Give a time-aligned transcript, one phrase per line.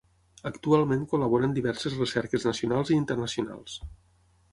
[0.49, 3.77] Actualment col·labora en diverses recerques nacionals i internacionals.